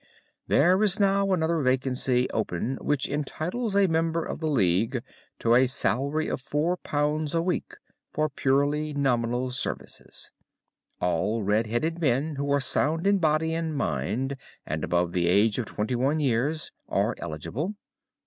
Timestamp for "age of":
15.27-15.67